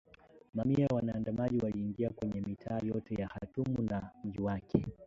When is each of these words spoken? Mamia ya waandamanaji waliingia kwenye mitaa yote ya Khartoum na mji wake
Mamia 0.53 0.85
ya 0.85 0.95
waandamanaji 0.95 1.59
waliingia 1.59 2.09
kwenye 2.09 2.41
mitaa 2.41 2.79
yote 2.83 3.15
ya 3.21 3.27
Khartoum 3.27 3.85
na 3.89 4.09
mji 4.25 4.41
wake 4.41 4.85